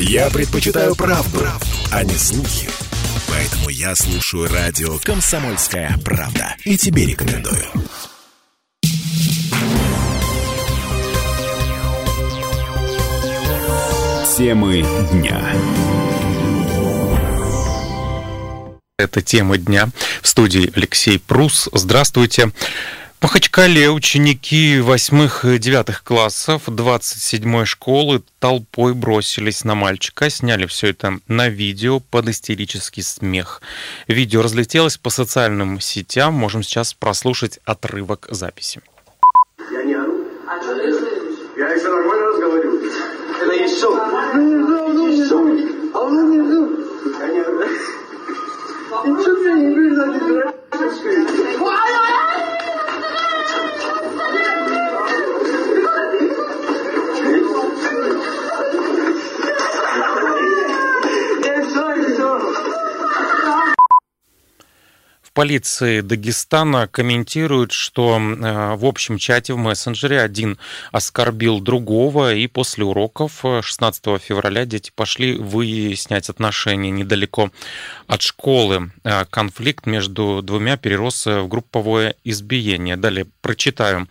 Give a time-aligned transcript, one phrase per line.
[0.00, 1.44] Я предпочитаю правду,
[1.90, 2.68] а не слухи.
[3.28, 6.54] Поэтому я слушаю радио «Комсомольская правда».
[6.64, 7.64] И тебе рекомендую.
[14.36, 15.52] Темы дня.
[18.98, 19.88] Это тема дня.
[20.22, 21.68] В студии Алексей Прус.
[21.72, 22.52] Здравствуйте.
[23.20, 31.98] Махачкале ученики 8-9 классов 27-й школы толпой бросились на мальчика, сняли все это на видео
[31.98, 33.60] под истерический смех.
[34.06, 38.80] Видео разлетелось по социальным сетям, можем сейчас прослушать отрывок записи.
[39.72, 40.24] Я не ору.
[40.48, 40.88] А что ты
[41.58, 42.92] Я еще нормально разговариваю.
[43.42, 44.07] Это еще.
[65.38, 70.58] Полиции Дагестана комментируют, что э, в общем чате в мессенджере один
[70.90, 77.52] оскорбил другого, и после уроков 16 э, февраля дети пошли выяснять отношения недалеко
[78.08, 78.90] от школы.
[79.04, 82.96] Э, конфликт между двумя перерос в групповое избиение.
[82.96, 84.08] Далее прочитаю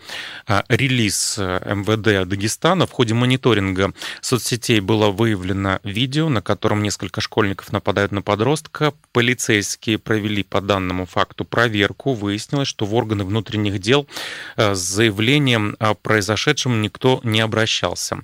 [0.70, 2.88] релиз МВД Дагестана.
[2.88, 8.94] В ходе мониторинга соцсетей было выявлено видео, на котором несколько школьников нападают на подростка.
[9.12, 12.14] Полицейские провели по данному факту проверку.
[12.14, 14.08] Выяснилось, что в органы внутренних дел
[14.56, 18.20] э, с заявлением о произошедшем никто не обращался.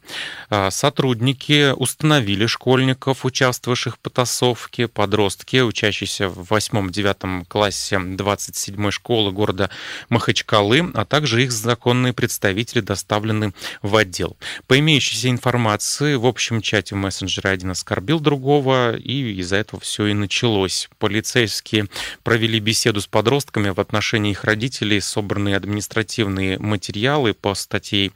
[0.50, 9.70] Э, сотрудники установили школьников, участвовавших в потасовке, подростки, учащиеся в 8-9 классе 27-й школы города
[10.10, 14.38] Махачкалы, а также их законные представители доставлены в отдел.
[14.68, 20.08] По имеющейся информации, в общем чате в мессенджере один оскорбил другого, и из-за этого все
[20.08, 20.90] и началось.
[21.00, 21.88] Полицейские
[22.24, 28.12] провели беседу беседу с подростками в отношении их родителей, собранные административные материалы по статье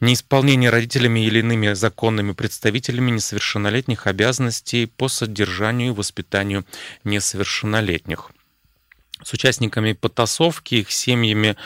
[0.00, 6.64] неисполнение родителями или иными законными представителями несовершеннолетних обязанностей по содержанию и воспитанию
[7.04, 8.32] несовершеннолетних
[9.22, 11.56] с участниками потасовки, их семьями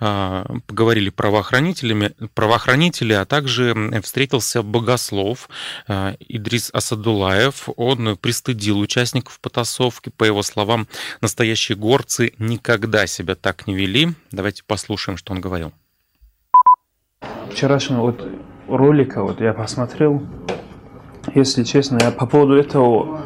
[0.00, 5.48] э, поговорили правоохранителями, правоохранители, а также встретился богослов
[5.88, 7.68] э, Идрис Асадулаев.
[7.76, 10.10] Он пристыдил участников потасовки.
[10.10, 10.86] По его словам,
[11.20, 14.10] настоящие горцы никогда себя так не вели.
[14.30, 15.72] Давайте послушаем, что он говорил.
[17.50, 18.28] Вчерашнего вот
[18.68, 20.22] ролика вот я посмотрел.
[21.34, 23.22] Если честно, я по поводу этого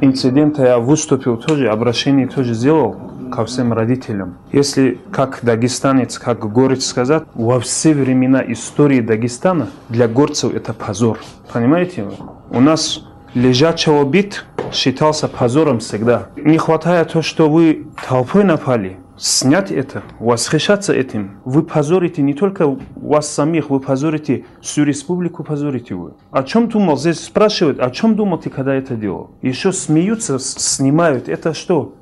[0.00, 2.96] инцидента я выступил тоже, обращение тоже сделал
[3.32, 4.36] ко всем родителям.
[4.52, 11.18] Если как дагестанец, как горец сказать, во все времена истории Дагестана для горцев это позор.
[11.52, 12.06] Понимаете?
[12.50, 13.02] У нас
[13.34, 16.28] лежачего бит считался позором всегда.
[16.36, 22.66] Не хватает то, что вы толпой напали, снять это, восхищаться этим, вы позорите не только
[22.96, 26.14] вас самих, вы позорите всю республику, позорите вы.
[26.30, 26.96] О чем думал?
[26.96, 29.30] Здесь спрашивают, о чем думал ты, когда это делал?
[29.42, 31.28] Еще смеются, снимают.
[31.28, 31.94] Это что?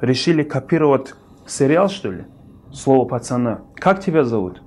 [0.00, 1.14] Решили копировать
[1.46, 2.24] сериал, что ли?
[2.72, 3.62] Слово пацана.
[3.74, 4.62] Как тебя зовут?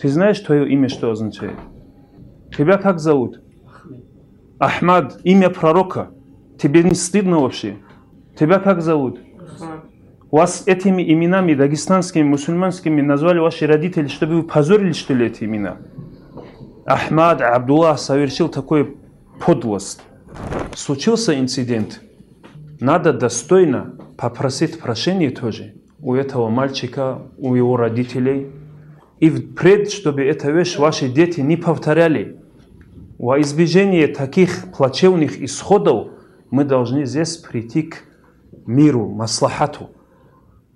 [0.00, 1.58] Ты знаешь твое имя, что означает?
[2.56, 3.40] Тебя как зовут?
[4.58, 6.10] Ахмад, имя пророка.
[6.58, 7.76] Тебе не стыдно вообще?
[8.38, 9.20] Тебя как зовут?
[10.30, 15.78] Вас этими именами, дагестанскими, мусульманскими, назвали ваши родители, чтобы вы позорили, что ли, эти имена?
[16.84, 18.98] Ахмад Абдуллах совершил такой
[19.44, 20.02] подлость.
[20.74, 22.02] Случился инцидент.
[22.78, 28.48] Надо достойно попросить прощения тоже у этого мальчика, у его родителей.
[29.20, 32.40] И впредь, чтобы эта вещь ваши дети не повторяли.
[33.18, 36.08] Во избежание таких плачевных исходов
[36.50, 38.04] мы должны здесь прийти к
[38.66, 39.90] миру, маслахату.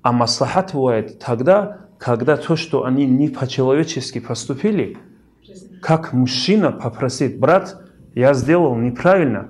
[0.03, 4.99] А маслахат бывает тогда, когда то, что они не по-человечески поступили,
[5.81, 7.81] как мужчина попросит, брат,
[8.15, 9.49] я сделал неправильно,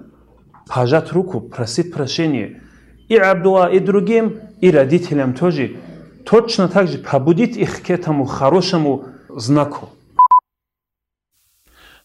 [0.69, 2.63] пожать руку, просить прощения.
[3.09, 5.77] И Абдулла, и другим, и родителям тоже.
[6.25, 9.89] Точно так же побудить их к этому хорошему знаку.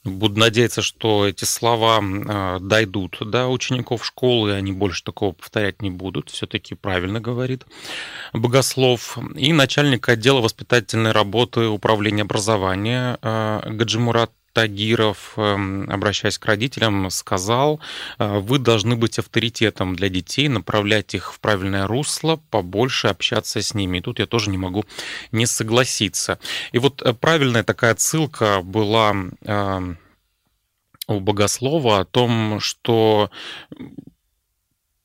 [0.07, 5.81] Буду надеяться, что эти слова э, дойдут до учеников школы, и они больше такого повторять
[5.81, 6.29] не будут.
[6.29, 7.65] Все-таки правильно говорит
[8.33, 9.17] Богослов.
[9.35, 17.79] И начальник отдела воспитательной работы Управления образования э, Гаджимурат Тагиров, эм, обращаясь к родителям, сказал,
[18.17, 23.75] э, вы должны быть авторитетом для детей, направлять их в правильное русло, побольше общаться с
[23.75, 23.99] ними.
[23.99, 24.83] И тут я тоже не могу
[25.31, 26.39] не согласиться.
[26.71, 29.15] И вот правильная такая ссылка была
[29.45, 29.99] эм,
[31.07, 33.29] у богослова о том, что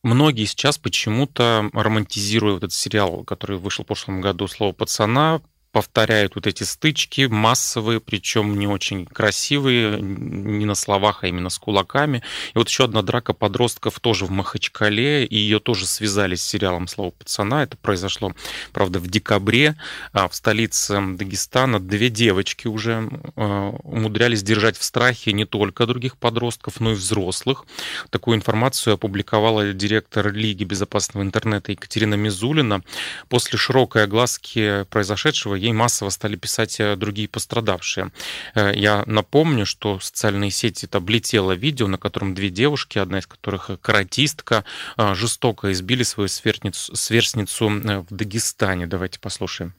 [0.02, 6.46] многие сейчас почему-то романтизируют этот сериал, который вышел в прошлом году «Слово пацана», повторяют вот
[6.46, 12.22] эти стычки массовые, причем не очень красивые, не на словах, а именно с кулаками.
[12.54, 16.88] И вот еще одна драка подростков тоже в Махачкале, и ее тоже связали с сериалом
[16.88, 17.62] «Слово пацана».
[17.62, 18.34] Это произошло,
[18.72, 19.76] правда, в декабре
[20.12, 21.80] а в столице Дагестана.
[21.80, 27.64] Две девочки уже а, умудрялись держать в страхе не только других подростков, но и взрослых.
[28.10, 32.82] Такую информацию опубликовала директор Лиги безопасного интернета Екатерина Мизулина.
[33.28, 38.10] После широкой огласки произошедшего ей массово стали писать э, другие пострадавшие.
[38.54, 43.26] Э, я напомню, что социальные сети это облетело видео, на котором две девушки, одна из
[43.26, 44.64] которых каратистка,
[44.96, 48.86] э, жестоко избили свою сверстницу, сверстницу в Дагестане.
[48.86, 49.74] Давайте послушаем.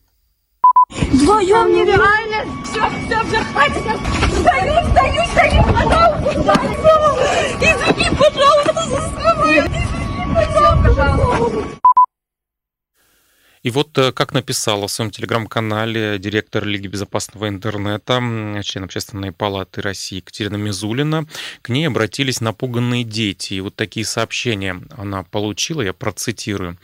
[0.90, 2.64] Вдвоем нереально.
[2.64, 3.84] Все, все, все, хватит.
[4.40, 6.54] Стою, стою, стою, пожалуйста.
[7.60, 8.72] Извини, пожалуйста,
[9.54, 11.83] Извини, пожалуйста.
[13.64, 18.22] И вот, э, как написала в своем телеграм-канале директор Лиги безопасного интернета,
[18.62, 21.26] член Общественной палаты России Екатерина Мизулина,
[21.62, 23.54] к ней обратились напуганные дети.
[23.54, 26.78] И вот такие сообщения она получила, я процитирую.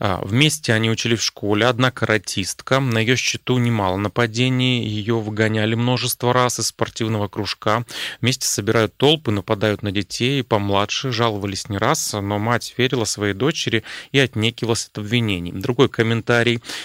[0.00, 5.76] А, вместе они учили в школе, одна каратистка, на ее счету немало нападений, ее выгоняли
[5.76, 7.84] множество раз из спортивного кружка,
[8.20, 13.84] вместе собирают толпы, нападают на детей, помладше, жаловались не раз, но мать верила своей дочери
[14.10, 15.52] и отнекивалась от обвинений.
[15.52, 16.15] Другой комментарий.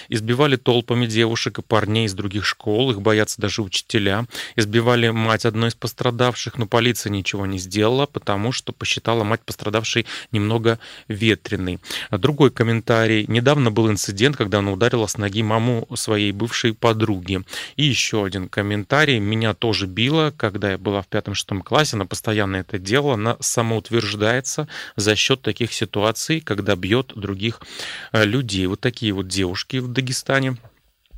[0.10, 4.25] Избивали толпами девушек и парней из других школ, их боятся даже учителя.
[4.56, 10.06] Избивали мать одной из пострадавших, но полиция ничего не сделала, потому что посчитала мать пострадавшей
[10.31, 11.80] немного ветреной.
[12.12, 13.25] Другой комментарий комментарий.
[13.28, 17.42] Недавно был инцидент, когда она ударила с ноги маму своей бывшей подруги.
[17.75, 19.19] И еще один комментарий.
[19.19, 21.95] Меня тоже било, когда я была в пятом-шестом классе.
[21.95, 23.16] Она постоянно это делала.
[23.16, 27.62] Она самоутверждается за счет таких ситуаций, когда бьет других
[28.12, 28.68] э, людей.
[28.68, 30.57] Вот такие вот девушки в Дагестане.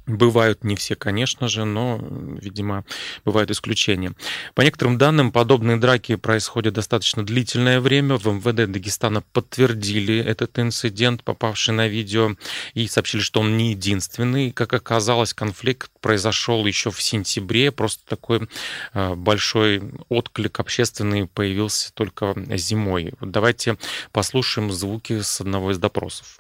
[0.06, 1.98] Бывают не все, конечно же, но,
[2.42, 2.84] видимо,
[3.24, 4.14] бывают исключения.
[4.54, 8.18] По некоторым данным, подобные драки происходят достаточно длительное время.
[8.18, 12.36] В МВД Дагестана подтвердили этот инцидент, попавший на видео,
[12.74, 14.52] и сообщили, что он не единственный.
[14.52, 17.72] Как оказалось, конфликт произошел еще в сентябре.
[17.72, 18.50] Просто такой
[18.94, 23.14] э, большой отклик общественный появился только зимой.
[23.22, 23.78] Давайте
[24.12, 26.40] послушаем звуки с одного из допросов.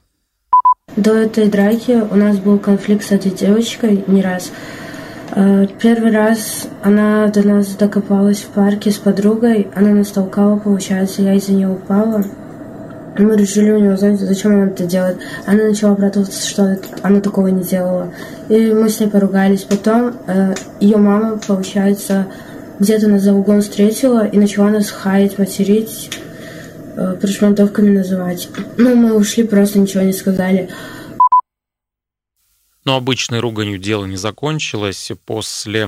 [0.95, 4.51] До этой драки у нас был конфликт с этой девочкой не раз.
[5.31, 11.23] Э, первый раз она до нас докопалась в парке с подругой, она нас толкала, получается,
[11.23, 12.23] я из-за нее упала.
[13.17, 15.17] Мы решили у нее узнать, зачем она это делает.
[15.47, 18.13] Она начала оправдываться, что она такого не делала.
[18.49, 19.63] И мы с ней поругались.
[19.63, 22.27] Потом э, ее мама, получается,
[22.79, 26.11] где-то нас за углом встретила и начала нас хаять, материть.
[26.95, 28.49] Э, прошмандовками называть.
[28.77, 30.69] Ну, мы ушли, просто ничего не сказали.
[32.85, 35.11] Но обычной руганью дело не закончилось.
[35.25, 35.87] После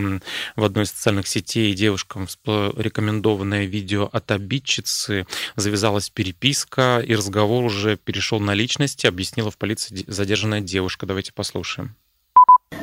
[0.55, 7.97] в одной из социальных сетей девушкам рекомендованное видео от обидчицы завязалась переписка, и разговор уже
[7.97, 11.05] перешел на личности, объяснила в полиции задержанная девушка.
[11.05, 11.95] Давайте послушаем.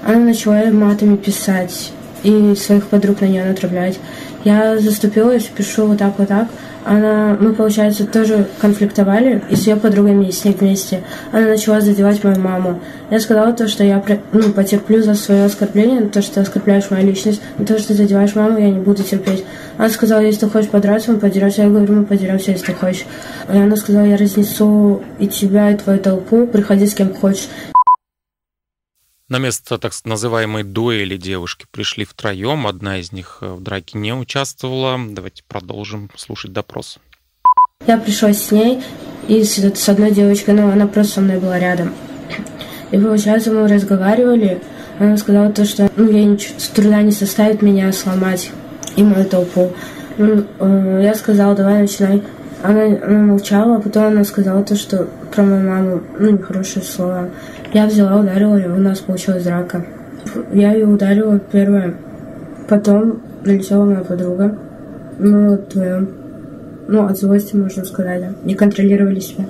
[0.05, 1.93] Она начала матами писать
[2.23, 3.99] и своих подруг на нее натравлять.
[4.45, 6.49] Я заступилась, пишу вот так, вот так.
[6.85, 11.05] Она, мы, получается, тоже конфликтовали, и с ее подругами, и с ней вместе.
[11.31, 12.81] Она начала задевать мою маму.
[13.09, 17.07] Я сказала то, что я ну, потерплю за свое оскорбление, то, что ты оскорбляешь мою
[17.07, 19.45] личность, но то, что ты задеваешь маму, я не буду терпеть.
[19.79, 21.63] Она сказала, если ты хочешь подраться, мы подеремся.
[21.63, 23.07] Я говорю, мы подеремся, если ты хочешь.
[23.53, 27.49] И она сказала, я разнесу и тебя, и твою толпу, приходи с кем хочешь.
[29.33, 32.67] На место так называемой дуэли девушки пришли втроем.
[32.67, 35.01] Одна из них э, в драке не участвовала.
[35.09, 36.99] Давайте продолжим слушать допрос.
[37.87, 38.83] Я пришла с ней
[39.29, 41.95] и с, с одной девочкой, но она просто со мной была рядом.
[42.91, 44.61] И получается, мы разговаривали.
[44.99, 48.51] Она сказала то, что ну, ей ничего, труда не составит меня сломать
[48.97, 49.73] и мою толпу.
[50.19, 52.23] Ну, э, я сказала, давай начинай.
[52.63, 57.31] Она, она молчала, а потом она сказала то, что про мою маму, ну, нехорошие слова.
[57.73, 59.87] Я взяла, ударила ее, у нас получилась драка.
[60.53, 61.97] Я ее ударила первая,
[62.69, 64.59] потом налетела моя подруга.
[65.19, 69.49] Мы вот ну, от злости, можно сказать, не контролировали себя.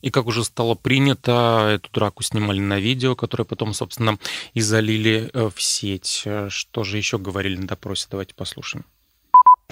[0.00, 4.18] И как уже стало принято, эту драку снимали на видео, которое потом, собственно,
[4.54, 6.24] и залили э, в сеть.
[6.48, 8.06] Что же еще говорили на допросе?
[8.10, 8.84] Давайте послушаем.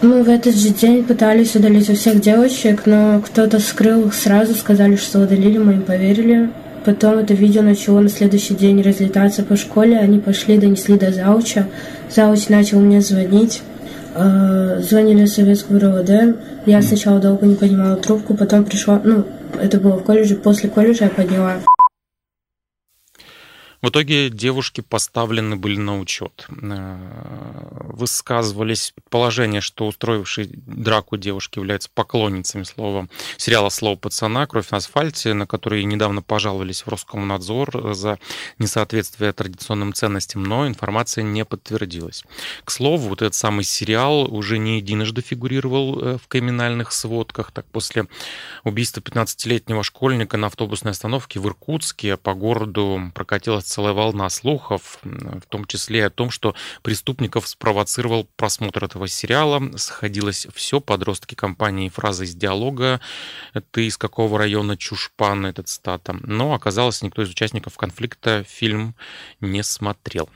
[0.05, 4.55] Мы в этот же день пытались удалить у всех девочек, но кто-то скрыл их сразу,
[4.55, 6.51] сказали, что удалили, мы им поверили.
[6.85, 9.99] Потом это видео начало на следующий день разлетаться по школе.
[9.99, 11.69] Они пошли, донесли до зауча.
[12.15, 13.63] Зауч начал мне звонить.
[14.15, 16.37] Э, звонили в советскую РОВД.
[16.67, 19.25] Я сначала долго не поднимала трубку, потом пришла, ну,
[19.59, 21.55] это было в колледже, после колледжа я подняла.
[23.85, 26.47] В итоге девушки поставлены были на учет.
[26.49, 26.97] Э,
[27.83, 34.47] высказывались предположения, что устроившие драку девушки являются поклонницами слова, сериала «Слово пацана.
[34.47, 38.19] Кровь на асфальте», на который недавно пожаловались в Роскомнадзор за
[38.59, 42.25] несоответствие традиционным ценностям, но информация не подтвердилась.
[42.65, 47.53] К слову, вот этот самый сериал уже не единожды фигурировал э, в криминальных сводках.
[47.53, 48.07] Так, после
[48.63, 55.47] убийства 15-летнего школьника на автобусной остановке в Иркутске по городу прокатилась целая волна слухов, в
[55.49, 59.61] том числе о том, что преступников спровоцировал просмотр этого сериала.
[59.77, 63.01] Сходилось все, подростки компании фраза из диалога
[63.73, 66.17] «Ты из какого района Чушпан?» этот цитата.
[66.23, 68.95] Но оказалось, никто из участников конфликта фильм
[69.41, 70.31] не смотрел.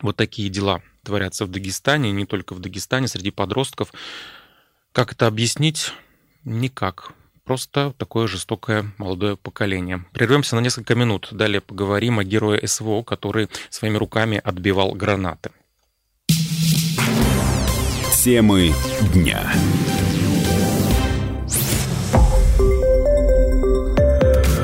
[0.00, 3.92] Вот такие дела творятся в Дагестане, не только в Дагестане, среди подростков.
[4.92, 5.92] Как это объяснить?
[6.44, 7.14] Никак.
[7.48, 10.04] Просто такое жестокое молодое поколение.
[10.12, 11.28] Прервемся на несколько минут.
[11.30, 15.50] Далее поговорим о герое СВО, который своими руками отбивал гранаты.
[18.22, 18.74] Темы
[19.14, 19.50] дня.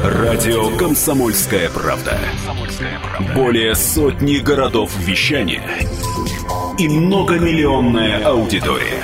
[0.04, 2.18] Радио «Комсомольская правда».
[3.34, 5.66] Более сотни городов вещания
[6.78, 9.00] и многомиллионная аудитория.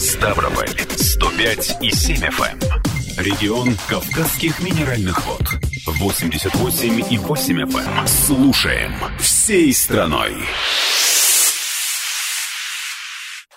[0.00, 0.79] Ставрополь
[1.40, 2.62] 105 и 7 FM.
[2.62, 3.24] Эм.
[3.24, 5.40] Регион Кавказских минеральных вод.
[5.86, 7.98] 88 и 8 FM.
[7.98, 8.06] Эм.
[8.06, 10.34] Слушаем всей страной.